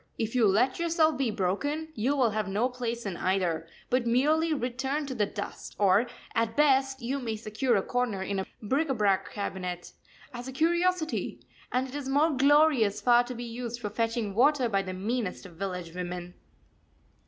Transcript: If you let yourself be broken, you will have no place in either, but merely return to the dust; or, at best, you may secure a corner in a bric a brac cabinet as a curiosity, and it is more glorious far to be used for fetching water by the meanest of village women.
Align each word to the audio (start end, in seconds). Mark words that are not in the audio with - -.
If 0.17 0.33
you 0.33 0.47
let 0.47 0.79
yourself 0.79 1.15
be 1.15 1.29
broken, 1.29 1.89
you 1.93 2.15
will 2.15 2.31
have 2.31 2.47
no 2.47 2.69
place 2.69 3.05
in 3.05 3.15
either, 3.17 3.67
but 3.91 4.07
merely 4.07 4.51
return 4.51 5.05
to 5.05 5.13
the 5.13 5.27
dust; 5.27 5.75
or, 5.77 6.07
at 6.33 6.57
best, 6.57 7.03
you 7.03 7.19
may 7.19 7.35
secure 7.35 7.75
a 7.75 7.83
corner 7.83 8.23
in 8.23 8.39
a 8.39 8.47
bric 8.63 8.89
a 8.89 8.95
brac 8.95 9.31
cabinet 9.31 9.93
as 10.33 10.47
a 10.47 10.51
curiosity, 10.51 11.45
and 11.71 11.87
it 11.87 11.93
is 11.93 12.09
more 12.09 12.31
glorious 12.31 12.99
far 12.99 13.23
to 13.25 13.35
be 13.35 13.43
used 13.43 13.79
for 13.79 13.91
fetching 13.91 14.33
water 14.33 14.67
by 14.67 14.81
the 14.81 14.93
meanest 14.93 15.45
of 15.45 15.53
village 15.57 15.93
women. 15.93 16.33